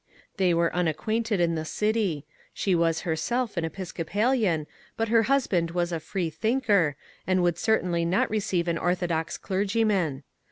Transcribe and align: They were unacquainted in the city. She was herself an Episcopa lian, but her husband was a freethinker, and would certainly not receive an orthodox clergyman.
They 0.37 0.51
were 0.55 0.75
unacquainted 0.75 1.39
in 1.39 1.53
the 1.53 1.63
city. 1.63 2.25
She 2.55 2.73
was 2.73 3.01
herself 3.01 3.55
an 3.55 3.63
Episcopa 3.63 4.31
lian, 4.33 4.65
but 4.97 5.09
her 5.09 5.21
husband 5.29 5.69
was 5.69 5.91
a 5.91 5.99
freethinker, 5.99 6.95
and 7.27 7.43
would 7.43 7.59
certainly 7.59 8.03
not 8.03 8.27
receive 8.31 8.67
an 8.67 8.79
orthodox 8.79 9.37
clergyman. 9.37 10.23